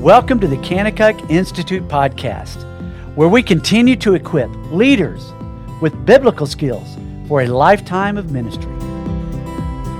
[0.00, 2.64] Welcome to the Kanakuk Institute podcast,
[3.16, 5.30] where we continue to equip leaders
[5.82, 6.96] with biblical skills
[7.28, 8.74] for a lifetime of ministry.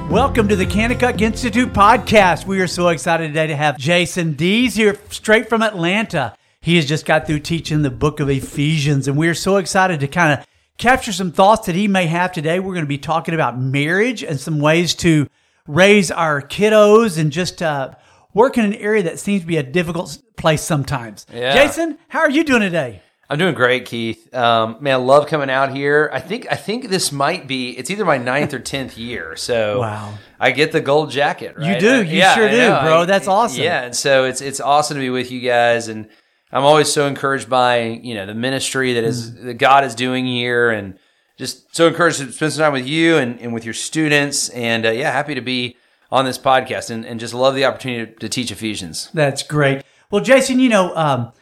[0.08, 2.46] Welcome to the Kanakuk Institute podcast.
[2.46, 6.34] We are so excited today to have Jason Dees here straight from Atlanta.
[6.62, 10.00] He has just got through teaching the book of Ephesians, and we are so excited
[10.00, 10.46] to kind of
[10.78, 12.58] capture some thoughts that he may have today.
[12.58, 15.28] We're going to be talking about marriage and some ways to
[15.66, 17.90] raise our kiddos and just uh,
[18.34, 21.26] work in an area that seems to be a difficult place sometimes.
[21.32, 21.54] Yeah.
[21.54, 23.02] Jason, how are you doing today?
[23.28, 24.34] I'm doing great, Keith.
[24.34, 26.10] Um, man, I love coming out here.
[26.12, 29.36] I think I think this might be it's either my ninth or tenth year.
[29.36, 30.14] So Wow.
[30.40, 31.54] I get the gold jacket.
[31.56, 31.78] Right?
[31.78, 31.98] do.
[31.98, 32.80] Uh, You sure I do, know.
[32.82, 33.04] bro.
[33.06, 33.62] That's awesome.
[33.62, 36.08] Yeah, and so it's it's awesome to be with you guys, and
[36.50, 39.44] I'm always so encouraged by you know the ministry that is Mm.
[39.44, 40.98] that God is doing here, and
[41.38, 44.84] just so encouraged to spend some time with you and, and with your students, and
[44.84, 45.76] uh, yeah, happy to be
[46.10, 49.10] on this podcast, and, and just love the opportunity to, teach Ephesians.
[49.14, 49.82] That's great.
[50.10, 51.32] Well, Jason, you know, um,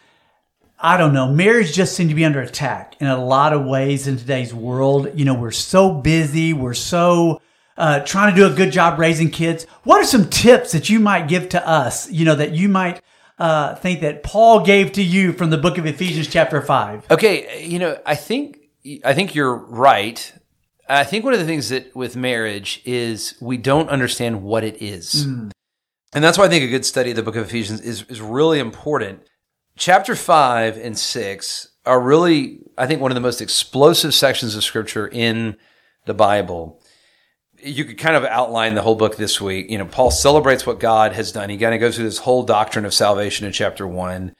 [0.79, 1.33] I don't know.
[1.33, 5.11] Marriage just seems to be under attack in a lot of ways in today's world.
[5.15, 6.53] You know, we're so busy.
[6.53, 7.41] We're so
[7.77, 9.65] uh, trying to do a good job raising kids.
[9.85, 12.11] What are some tips that you might give to us?
[12.11, 13.01] You know, that you might
[13.39, 17.07] uh, think that Paul gave to you from the book of Ephesians, chapter five.
[17.11, 18.59] Okay, you know, I think
[19.05, 20.33] I think you're right.
[20.89, 24.81] I think one of the things that with marriage is we don't understand what it
[24.81, 25.27] is.
[25.27, 25.51] Mm.
[26.15, 28.21] And that's why I think a good study of the book of Ephesians is is
[28.21, 29.21] really important.
[29.77, 34.65] Chapter 5 and 6 are really I think one of the most explosive sections of
[34.65, 35.57] scripture in
[36.07, 36.83] the Bible.
[37.61, 39.69] You could kind of outline the whole book this week.
[39.69, 41.51] You know, Paul celebrates what God has done.
[41.51, 44.33] He kind of goes through this whole doctrine of salvation in chapter 1.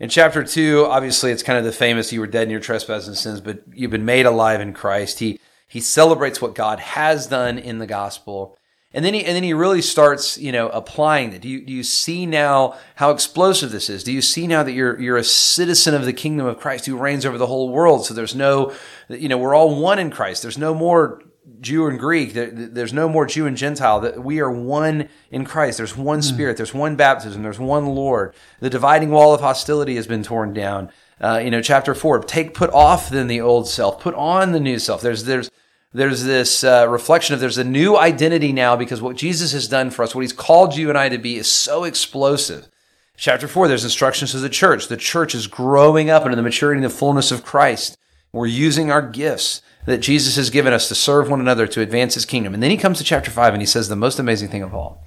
[0.00, 3.06] In chapter two, obviously, it's kind of the famous "You were dead in your trespasses
[3.06, 5.38] and sins, but you've been made alive in Christ." He
[5.74, 8.56] he celebrates what God has done in the gospel,
[8.92, 11.42] and then he and then he really starts, you know, applying it.
[11.42, 14.04] Do you do you see now how explosive this is?
[14.04, 16.96] Do you see now that you're you're a citizen of the kingdom of Christ who
[16.96, 18.06] reigns over the whole world?
[18.06, 18.72] So there's no,
[19.08, 20.42] you know, we're all one in Christ.
[20.42, 21.20] There's no more
[21.60, 22.34] Jew and Greek.
[22.34, 23.98] There's no more Jew and Gentile.
[23.98, 25.78] That we are one in Christ.
[25.78, 26.56] There's one Spirit.
[26.56, 27.42] There's one baptism.
[27.42, 28.32] There's one Lord.
[28.60, 30.92] The dividing wall of hostility has been torn down.
[31.20, 32.20] Uh, you know, chapter four.
[32.20, 34.00] Take put off then the old self.
[34.00, 35.02] Put on the new self.
[35.02, 35.50] There's there's
[35.94, 39.90] there's this uh, reflection of there's a new identity now because what Jesus has done
[39.90, 42.68] for us, what He's called you and I to be, is so explosive.
[43.16, 43.68] Chapter four.
[43.68, 44.88] There's instructions to the church.
[44.88, 47.96] The church is growing up into the maturity and the fullness of Christ.
[48.32, 52.14] We're using our gifts that Jesus has given us to serve one another to advance
[52.14, 52.54] his kingdom.
[52.54, 54.74] And then he comes to chapter 5 and he says the most amazing thing of
[54.74, 55.06] all.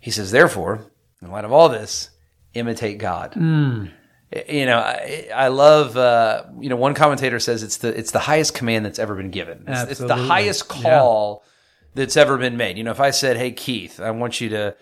[0.00, 0.86] He says, Therefore,
[1.20, 2.08] in light of all this,
[2.54, 3.34] imitate God.
[4.48, 8.18] You know, I, I love, uh, you know, one commentator says it's the, it's the
[8.18, 9.64] highest command that's ever been given.
[9.66, 11.44] It's, it's the highest call
[11.94, 12.78] that's ever been made.
[12.78, 14.74] You know, if I said, Hey, Keith, I want you to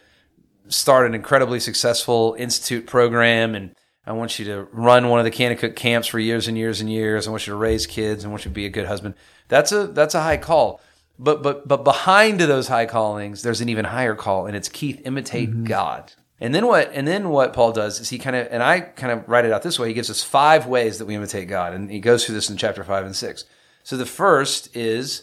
[0.68, 3.74] start an incredibly successful institute program and
[4.06, 6.90] I want you to run one of the Kanakuk camps for years and years and
[6.90, 7.28] years.
[7.28, 8.24] I want you to raise kids.
[8.24, 9.14] I want you to be a good husband.
[9.48, 10.80] That's a that's a high call.
[11.18, 15.02] But but but behind those high callings, there's an even higher call, and it's Keith,
[15.04, 16.12] imitate God.
[16.40, 19.12] And then what and then what Paul does is he kind of and I kind
[19.12, 19.88] of write it out this way.
[19.88, 21.74] He gives us five ways that we imitate God.
[21.74, 23.44] And he goes through this in chapter five and six.
[23.84, 25.22] So the first is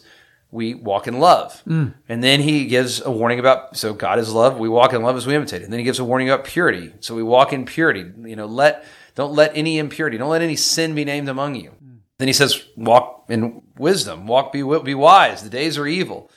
[0.50, 1.62] we walk in love.
[1.66, 1.94] Mm.
[2.08, 4.58] And then he gives a warning about, so God is love.
[4.58, 5.62] We walk in love as we imitate.
[5.62, 6.94] And then he gives a warning about purity.
[7.00, 8.10] So we walk in purity.
[8.24, 11.72] You know, let, don't let any impurity, don't let any sin be named among you.
[11.84, 11.98] Mm.
[12.18, 15.42] Then he says, walk in wisdom, walk, be, be wise.
[15.42, 16.30] The days are evil.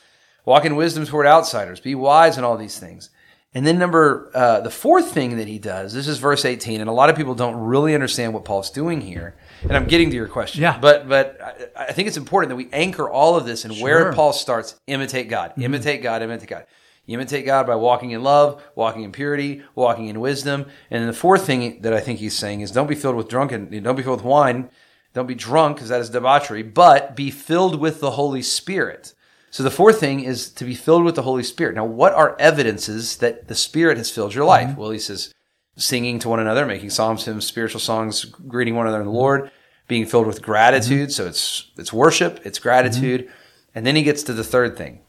[0.43, 1.79] Walk in wisdom toward outsiders.
[1.79, 3.11] Be wise in all these things.
[3.53, 6.89] And then number, uh, the fourth thing that he does, this is verse 18, and
[6.89, 9.35] a lot of people don't really understand what Paul's doing here.
[9.63, 10.61] And I'm getting to your question.
[10.61, 10.77] Yeah.
[10.79, 11.37] But, but
[11.75, 13.83] I, I think it's important that we anchor all of this and Sure.
[13.83, 15.63] where Paul starts, imitate God, Mm-hmm.
[15.63, 16.65] imitate God, imitate God.
[17.05, 20.61] You imitate God by walking in love, walking in purity, walking in wisdom.
[20.89, 23.27] And then the fourth thing that I think he's saying is don't be filled with
[23.27, 24.69] drunken, don't be filled with wine,
[25.13, 29.13] don't be drunk because that is debauchery, but be filled with the Holy Spirit.
[29.51, 31.75] So the fourth thing is to be filled with the Holy Spirit.
[31.75, 34.69] Now, what are evidences that the Spirit has filled your life?
[34.69, 34.79] Mm-hmm.
[34.79, 35.33] Well, he says
[35.75, 39.51] singing to one another, making psalms, hymns, spiritual songs, greeting one another in the Lord,
[39.87, 41.09] being filled with gratitude.
[41.09, 41.11] Mm-hmm.
[41.11, 43.31] So it's it's worship, it's gratitude, mm-hmm.
[43.75, 45.01] and then he gets to the third thing: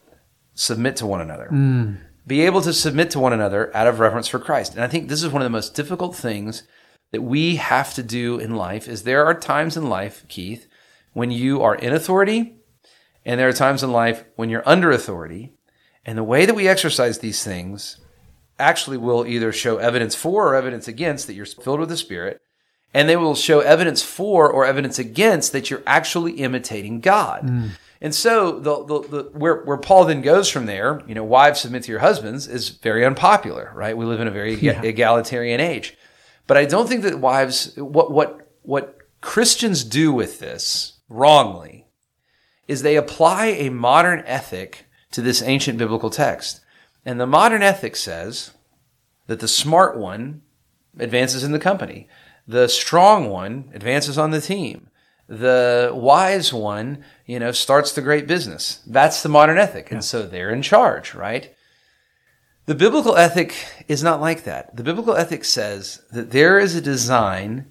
[0.53, 1.47] submit to one another.
[1.49, 1.99] Mm.
[2.27, 4.75] Be able to submit to one another out of reverence for Christ.
[4.75, 6.63] And I think this is one of the most difficult things
[7.11, 8.87] that we have to do in life.
[8.87, 10.67] Is there are times in life, Keith,
[11.13, 12.55] when you are in authority,
[13.25, 15.53] and there are times in life when you're under authority.
[16.05, 17.97] And the way that we exercise these things
[18.59, 22.41] actually will either show evidence for or evidence against that you're filled with the Spirit,
[22.93, 27.43] and they will show evidence for or evidence against that you're actually imitating God.
[27.43, 27.69] Mm.
[28.01, 31.61] And so the, the, the where where Paul then goes from there, you know, wives
[31.61, 33.95] submit to your husbands is very unpopular, right?
[33.95, 35.97] We live in a very ega- egalitarian age.
[36.45, 41.82] But I don't think that wives, what, what, what Christians do with this wrongly
[42.67, 46.61] is they apply a modern ethic to this ancient biblical text.
[47.05, 48.51] And the modern ethic says
[49.27, 50.41] that the smart one
[50.97, 52.07] advances in the company.
[52.47, 54.89] The strong one advances on the team.
[55.27, 58.81] The wise one, you know, starts the great business.
[58.85, 59.91] That's the modern ethic.
[59.91, 61.53] And so they're in charge, right?
[62.65, 63.55] The biblical ethic
[63.87, 64.75] is not like that.
[64.75, 67.67] The biblical ethic says that there is a design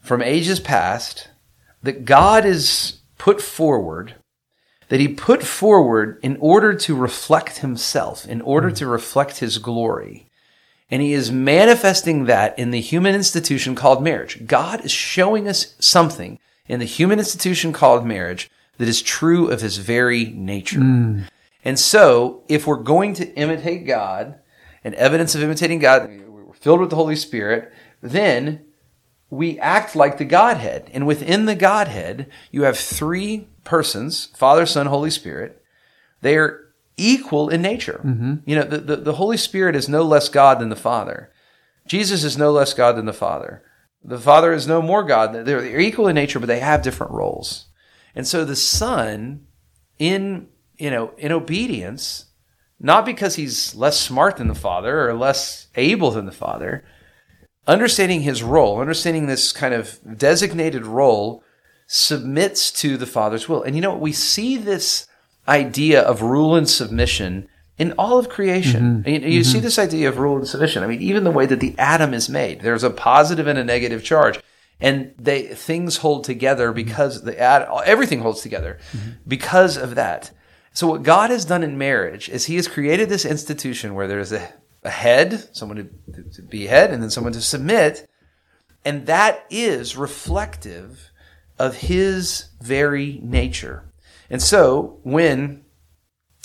[0.00, 1.28] from ages past
[1.82, 4.14] that God is put forward,
[4.88, 8.74] that he put forward in order to reflect himself, in order hmm.
[8.74, 10.26] to reflect his glory.
[10.90, 14.46] And he is manifesting that in the human institution called marriage.
[14.46, 19.60] God is showing us something in the human institution called marriage that is true of
[19.60, 20.80] his very nature.
[20.80, 21.20] Hmm.
[21.64, 24.38] And so, if we're going to imitate God,
[24.84, 28.64] and evidence of imitating God, we're filled with the Holy Spirit, then
[29.30, 30.90] we act like the Godhead.
[30.92, 35.62] And within the Godhead, you have three persons Father, Son, Holy Spirit.
[36.20, 38.00] They are equal in nature.
[38.04, 38.34] Mm-hmm.
[38.44, 41.30] You know, the, the, the Holy Spirit is no less God than the Father.
[41.86, 43.62] Jesus is no less God than the Father.
[44.02, 45.32] The Father is no more God.
[45.32, 47.66] They're, they're equal in nature, but they have different roles.
[48.14, 49.46] And so the Son,
[49.98, 50.48] in
[50.78, 52.26] you know, in obedience,
[52.80, 56.84] not because he's less smart than the Father or less able than the Father,
[57.66, 61.42] understanding his role, understanding this kind of designated role,
[61.88, 63.62] submits to the Father's will.
[63.62, 65.08] And you know, we see this
[65.48, 67.48] idea of rule and submission
[67.78, 69.02] in all of creation.
[69.02, 69.24] Mm-hmm.
[69.24, 69.64] You, you see mm-hmm.
[69.64, 70.84] this idea of rule and submission.
[70.84, 73.64] I mean, even the way that the atom is made, there's a positive and a
[73.64, 74.38] negative charge.
[74.80, 76.76] And they things hold together mm-hmm.
[76.76, 78.78] because the ad, everything holds together
[79.26, 80.30] because of that.
[80.72, 84.30] So what God has done in marriage is He has created this institution where there's
[84.30, 84.52] a,
[84.84, 88.08] a head, someone to, to be head, and then someone to submit,
[88.84, 91.10] and that is reflective
[91.58, 93.92] of His very nature.
[94.30, 95.64] And so when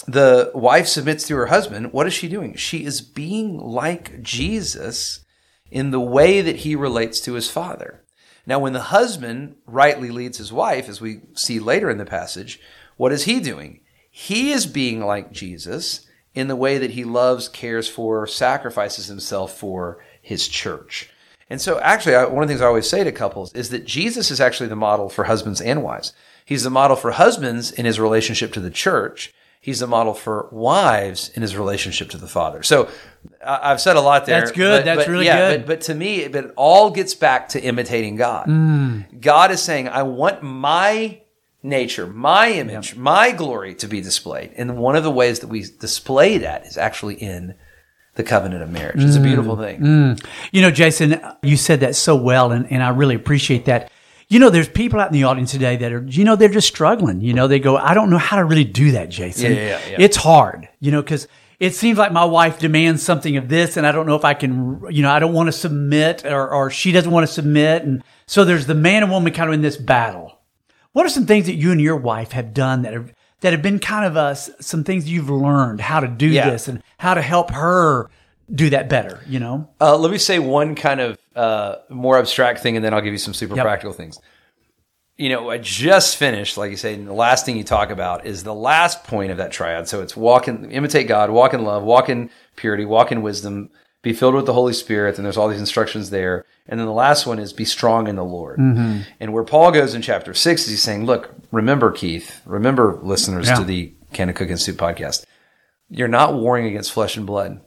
[0.08, 2.56] the wife submits to her husband, what is she doing?
[2.56, 5.24] She is being like Jesus
[5.72, 8.04] in the way that he relates to his father.
[8.46, 12.60] Now, when the husband rightly leads his wife, as we see later in the passage,
[12.98, 13.80] what is he doing?
[14.12, 16.06] He is being like Jesus
[16.36, 21.10] in the way that he loves, cares for, sacrifices himself for his church.
[21.54, 23.86] And so, actually, I- one of the things I always say to couples is that
[23.86, 26.12] Jesus is actually the model for husbands and wives.
[26.44, 29.32] He's the model for husbands in his relationship to the church.
[29.62, 32.64] He's the model for wives in his relationship to the Father.
[32.64, 32.88] So
[33.46, 34.40] I- I've said a lot there.
[34.40, 34.80] That's good.
[34.80, 35.60] but- That's but really yeah, good.
[35.62, 38.48] But, but to me, but it all gets back to imitating God.
[38.48, 39.22] Mm.
[39.22, 41.20] God is saying, I want my
[41.62, 44.54] nature, my image, my glory to be displayed.
[44.58, 47.54] And one of the ways that we display that is actually in
[48.16, 49.04] the covenant of marriage.
[49.04, 49.24] It's a Mm.
[49.24, 50.18] beautiful thing.
[50.52, 53.92] You know, Jason, you said that so well, and, and I really appreciate that.
[54.30, 56.68] You know, there's people out in the audience today that are, you know, they're just
[56.68, 57.22] struggling.
[57.22, 59.52] You know, they go, I don't know how to really do that, Jason.
[59.54, 59.96] Yeah, yeah, yeah.
[60.00, 61.28] It's hard, you know, because
[61.60, 64.34] it seems like my wife demands something of this, and I don't know if I
[64.34, 67.84] can, you know, I don't want to submit, or, or she doesn't want to submit.
[67.84, 70.40] And so there's the man and woman kind of in this battle.
[70.94, 73.14] What are some things that you and your wife have done that have
[73.44, 76.50] that have been kind of uh, some things you've learned how to do Yeah.
[76.50, 78.10] this and how to help her
[78.54, 79.20] do that better?
[79.28, 82.94] You know, Uh, let me say one kind of uh, more abstract thing, and then
[82.94, 83.64] I'll give you some super Yep.
[83.66, 84.20] practical things.
[85.18, 88.26] You know, I just finished, like you say, and the last thing you talk about
[88.26, 89.88] is the last point of that triad.
[89.88, 93.70] So it's walk in, imitate God, walk in love, walk in purity, walk in wisdom,
[94.04, 95.18] be filled with the Holy Spirit.
[95.18, 96.46] And there's all these instructions there.
[96.68, 98.60] And then the last one is be strong in the Lord.
[98.60, 99.02] Mm-hmm.
[99.20, 103.48] And where Paul goes in chapter six is he's saying, look, remember, Keith, remember listeners
[103.48, 103.56] Yeah.
[103.56, 105.26] to the Kanakuk Institute podcast.
[105.90, 107.60] You're not warring against flesh and blood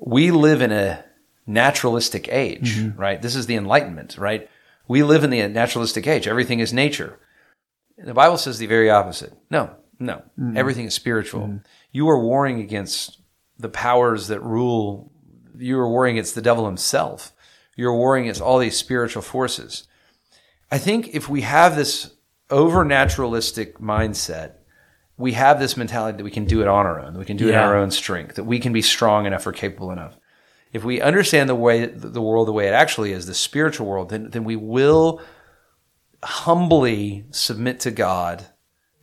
[0.00, 1.04] we live in a
[1.46, 2.98] naturalistic age, mm-hmm.
[2.98, 3.20] right?
[3.20, 4.48] This is the Enlightenment, right?
[4.88, 6.26] We live in the naturalistic age.
[6.26, 7.18] Everything is nature.
[7.98, 9.34] The Bible says the very opposite.
[9.50, 10.22] No, no.
[10.38, 10.56] Mm-hmm.
[10.56, 11.60] Everything is spiritual.
[11.92, 13.20] You are warring against
[13.58, 15.12] the powers that rule.
[15.60, 17.32] You are worrying it's the devil himself.
[17.76, 19.86] You're worrying it's all these spiritual forces.
[20.70, 22.14] I think if we have this
[22.50, 24.54] over naturalistic mindset,
[25.16, 27.36] we have this mentality that we can do it on our own, that we can
[27.36, 30.16] do it in our own strength, that we can be strong enough or capable enough.
[30.72, 34.10] If we understand the way the world the way it actually is, the spiritual world,
[34.10, 35.20] then then we will
[36.22, 38.46] humbly submit to God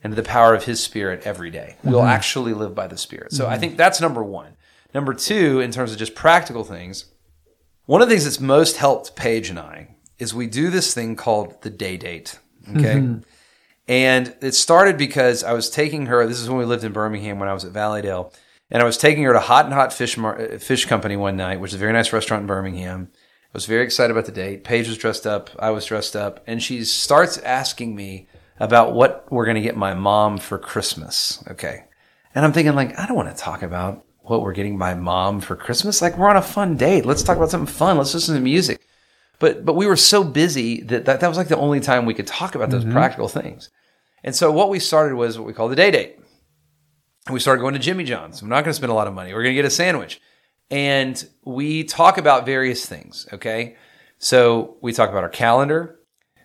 [0.03, 1.75] and to the power of His Spirit every day.
[1.83, 2.09] We'll mm-hmm.
[2.09, 3.33] actually live by the Spirit.
[3.33, 3.59] So I mm-hmm.
[3.59, 4.56] think that's number one.
[4.93, 7.05] Number two, in terms of just practical things,
[7.85, 11.15] one of the things that's most helped Paige and I is we do this thing
[11.15, 12.39] called the day date.
[12.75, 13.21] Okay.
[13.87, 16.27] And it started because I was taking her.
[16.27, 18.33] This is when we lived in Birmingham when I was at Valleydale,
[18.69, 21.37] and I was taking her to Hot and Hot Fish Mar- uh, Fish Company one
[21.37, 23.09] night, which is a very nice restaurant in Birmingham.
[23.13, 24.65] I was very excited about the date.
[24.65, 25.49] Paige was dressed up.
[25.57, 26.43] I was dressed up.
[26.47, 28.27] And she starts asking me
[28.59, 31.41] about what we're going to get my mom for Christmas.
[31.49, 31.85] Okay.
[32.35, 35.41] And I'm thinking, like, I don't want to talk about what we're getting my mom
[35.41, 36.01] for Christmas.
[36.01, 37.05] Like, we're on a fun date.
[37.05, 37.97] Let's talk about something fun.
[37.97, 38.81] Let's listen to music.
[39.39, 42.13] But, but we were so busy that that, that was like the only time we
[42.13, 42.93] could talk about those mm-hmm.
[42.93, 43.69] practical things.
[44.23, 46.19] And so what we started was what we call the day date.
[47.29, 48.41] We started going to Jimmy John's.
[48.41, 49.33] I'm not going to spend a lot of money.
[49.33, 50.21] We're going to get a sandwich
[50.69, 53.27] and we talk about various things.
[53.33, 53.75] Okay.
[54.17, 55.99] So we talk about our calendar.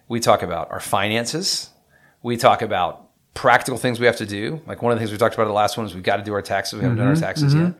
[0.08, 1.70] We talk about our finances.
[2.22, 4.60] We talk about practical things we have to do.
[4.66, 6.22] Like one of the things we talked about the last one is we've got to
[6.22, 6.74] do our taxes.
[6.74, 7.22] We haven't mm-hmm, done our mm-hmm.
[7.22, 7.64] taxes mm-hmm.
[7.66, 7.74] yet.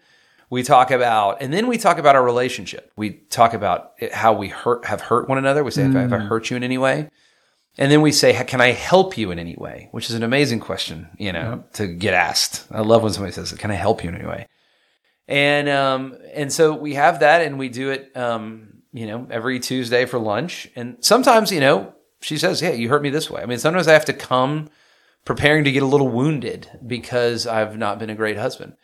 [0.50, 2.92] We talk about, and then we talk about our relationship.
[2.97, 5.64] We talk about how we hurt, have hurt one another.
[5.64, 5.94] We say, mm.
[5.94, 7.09] have I hurt you in any way?
[7.78, 9.88] And then we say, can I help you in any way?
[9.92, 11.73] Which is an amazing question, you know, yep.
[11.75, 12.66] to get asked.
[12.71, 14.47] I love when somebody says, can I help you in any way?
[15.28, 19.61] and um, and so we have that, and we do it, um, you know, every
[19.61, 20.68] Tuesday for lunch.
[20.76, 23.88] And sometimes, you know, she says, "Hey, you hurt me this way." I mean, sometimes
[23.88, 24.68] I have to come
[25.24, 28.74] preparing to get a little wounded because I've not been a great husband.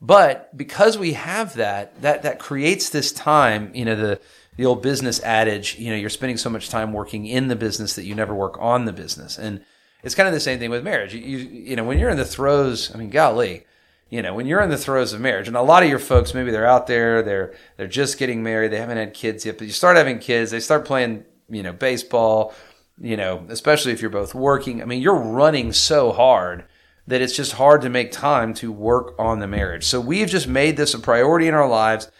[0.00, 3.72] But because we have that, that that creates this time.
[3.74, 4.20] You know, the
[4.56, 5.76] the old business adage.
[5.78, 8.56] You know, you're spending so much time working in the business that you never work
[8.60, 9.64] on the business, and
[10.02, 11.14] it's kind of the same thing with marriage.
[11.14, 13.66] You, you, you know, when you're in the throes, I mean, golly,
[14.10, 16.32] you know, when you're in the throes of marriage, and a lot of your folks,
[16.32, 19.66] maybe they're out there, they're they're just getting married, they haven't had kids yet, but
[19.66, 22.54] you start having kids, they start playing, you know, baseball,
[23.00, 24.82] you know, especially if you're both working.
[24.82, 26.64] I mean, you're running so hard
[27.06, 29.84] that it's just hard to make time to work on the marriage.
[29.84, 32.10] So we've just made this a priority in our lives,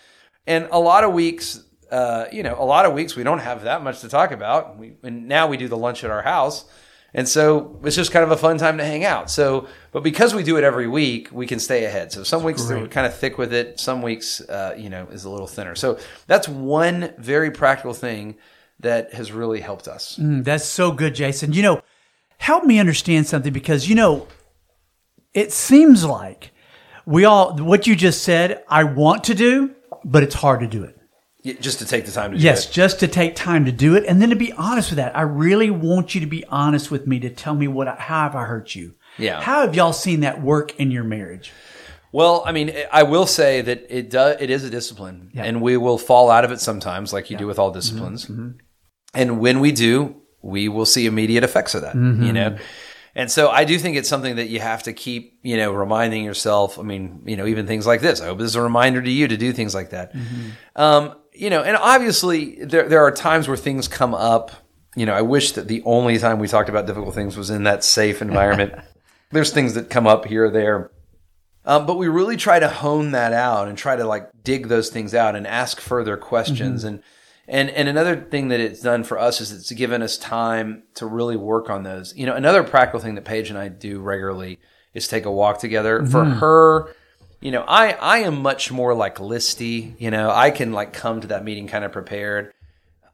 [0.47, 3.62] and a lot of weeks, uh, you know, a lot of weeks we don't have
[3.64, 4.78] that much to talk about.
[4.78, 6.64] We and now we do the lunch at our house
[7.14, 9.30] and so it's just kind of a fun time to hang out.
[9.30, 12.12] So, but because we do it every week, we can stay ahead.
[12.12, 13.80] So some weeks we're kind of thick with it.
[13.80, 15.75] Some weeks, uh, you know, is a little thinner.
[15.75, 18.37] So that's one very practical thing
[18.80, 20.16] that has really helped us.
[20.16, 21.52] Mm, that's so good, Jason.
[21.52, 21.82] You know,
[22.38, 24.28] help me understand something because, you know,
[25.35, 26.52] it seems like
[27.06, 30.85] we all, what you just said, I want to do, but it's hard to do
[30.85, 30.94] it.
[31.61, 34.20] Just to take the time to yes, just to take time to do it, and
[34.20, 35.16] then to be honest with that.
[35.16, 38.35] I really want you to be honest with me to tell me what how have
[38.35, 38.97] I hurt you?
[39.16, 39.40] Yeah.
[39.40, 41.52] How have y'all seen that work in your marriage?
[42.12, 44.37] Well, I mean, I will say that it does.
[44.40, 45.44] It is a discipline, yeah.
[45.44, 47.40] and we will fall out of it sometimes, like you yeah.
[47.40, 48.25] do with all disciplines.
[48.25, 48.40] Mm-hmm.
[48.40, 48.58] mm-hmm.
[49.19, 51.97] And when we do, we will see immediate effects of that.
[51.97, 52.23] Mm-hmm.
[52.23, 52.59] You know.
[53.17, 56.25] And so I do think it's something that you have to keep, you know, reminding
[56.25, 56.79] yourself.
[56.79, 58.21] I mean, you know, even things like this.
[58.21, 60.15] I hope this is a reminder to you to do things like that.
[60.15, 60.51] Mm-hmm.
[60.81, 64.53] Um, you know, and obviously there there are times where things come up.
[64.95, 67.65] You know, I wish that the only time we talked about difficult things was in
[67.65, 68.75] that safe environment.
[69.33, 70.93] There's things that come up here or there.
[71.65, 74.91] Um, but we really try to hone that out and try to like dig those
[74.91, 76.85] things out and ask further questions.
[76.85, 76.95] Mm-hmm.
[76.95, 77.03] And
[77.49, 81.07] and and another thing that it's done for us is it's given us time to
[81.07, 82.14] really work on those.
[82.14, 84.59] You know, another practical thing that Paige and I do regularly
[84.93, 86.00] is take a walk together.
[86.00, 86.11] Mm-hmm.
[86.11, 86.95] For her,
[87.40, 89.99] you know, I I am much more like listy.
[89.99, 92.52] You know, I can like come to that meeting kind of prepared.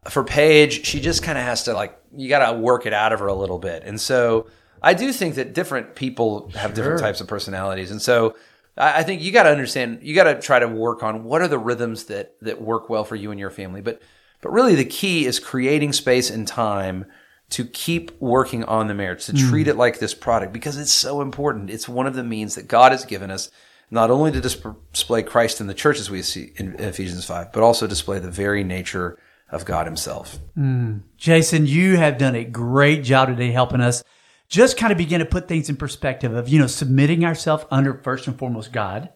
[0.09, 3.13] For Paige, she just kind of has to like you got to work it out
[3.13, 4.49] of her a little bit, and so
[4.83, 6.75] I do think that different people have sure.
[6.75, 8.35] different types of personalities, and so
[8.77, 10.01] I, I think you got to understand.
[10.03, 13.05] You got to try to work on what are the rhythms that that work well
[13.05, 14.03] for you and your family, but
[14.45, 17.07] but really the key is creating space and time
[17.49, 19.49] to keep working on the marriage, to mm.
[19.49, 21.71] treat it like this product because it's so important.
[21.71, 23.51] It's one of the means that God has given us
[23.91, 27.63] not only to display Christ in the church as we see in Ephesians 5, but
[27.63, 29.19] also display the very nature
[29.51, 30.39] of God himself.
[30.59, 31.05] Mm.
[31.17, 34.05] Jason, you have done a great job today helping us
[34.51, 37.95] just kind of begin to put things in perspective of, you know, submitting ourselves under
[37.95, 39.09] first and foremost God.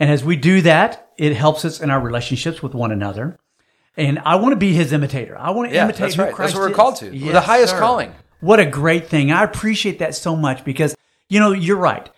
[0.00, 3.38] And as we do that, it helps us in our relationships with one another.
[3.96, 5.38] And I want to be his imitator.
[5.38, 6.34] I want to yeah, imitate that's who right.
[6.34, 7.16] Christ That's what we're called to.
[7.16, 7.78] Yes, the highest sir.
[7.78, 8.14] calling.
[8.40, 9.32] What a great thing.
[9.32, 10.94] I appreciate that so much because,
[11.28, 12.08] you know, you're right.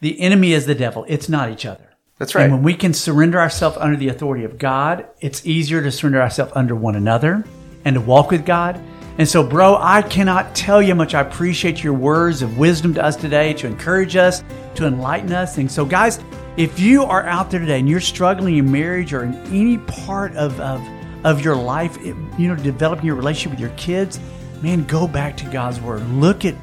[0.00, 1.04] The enemy is the devil.
[1.08, 1.88] It's not each other.
[2.18, 2.44] That's right.
[2.44, 6.20] And when we can surrender ourselves under the authority of God, it's easier to surrender
[6.20, 7.44] ourselves under one another
[7.84, 8.80] and to walk with God.
[9.18, 12.94] And so, bro, I cannot tell you how much I appreciate your words of wisdom
[12.94, 14.42] to us today, to encourage us,
[14.76, 15.58] to enlighten us.
[15.58, 16.20] And so, guys,
[16.56, 20.34] if you are out there today and you're struggling in marriage or in any part
[20.36, 20.80] of, of,
[21.24, 24.20] of your life, you know, developing your relationship with your kids,
[24.62, 26.08] man, go back to God's word.
[26.10, 26.54] Look at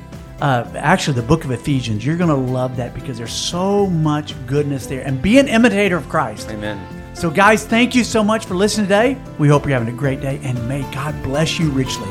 [0.41, 2.05] uh, actually the book of Ephesians.
[2.05, 5.01] You're going to love that because there's so much goodness there.
[5.05, 6.49] And be an imitator of Christ.
[6.49, 7.15] Amen.
[7.15, 9.17] So, guys, thank you so much for listening today.
[9.39, 12.09] We hope you're having a great day, and may God bless you richly.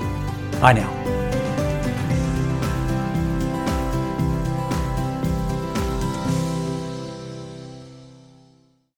[0.60, 1.13] Bye now.